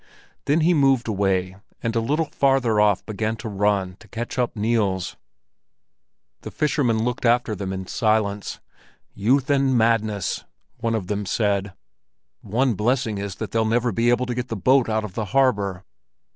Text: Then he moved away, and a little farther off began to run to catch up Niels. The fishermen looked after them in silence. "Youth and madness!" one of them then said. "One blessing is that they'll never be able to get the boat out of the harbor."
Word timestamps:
Then 0.45 0.61
he 0.61 0.73
moved 0.73 1.07
away, 1.07 1.57
and 1.83 1.95
a 1.95 1.99
little 2.01 2.25
farther 2.25 2.81
off 2.81 3.05
began 3.05 3.35
to 3.35 3.47
run 3.47 3.97
to 3.99 4.07
catch 4.07 4.39
up 4.39 4.55
Niels. 4.55 5.15
The 6.41 6.49
fishermen 6.49 7.03
looked 7.03 7.23
after 7.23 7.53
them 7.53 7.71
in 7.71 7.85
silence. 7.85 8.59
"Youth 9.13 9.51
and 9.51 9.77
madness!" 9.77 10.43
one 10.77 10.95
of 10.95 11.05
them 11.05 11.19
then 11.19 11.25
said. 11.27 11.73
"One 12.41 12.73
blessing 12.73 13.19
is 13.19 13.35
that 13.35 13.51
they'll 13.51 13.63
never 13.63 13.91
be 13.91 14.09
able 14.09 14.25
to 14.25 14.33
get 14.33 14.47
the 14.47 14.55
boat 14.57 14.89
out 14.89 15.03
of 15.03 15.13
the 15.13 15.25
harbor." 15.37 15.83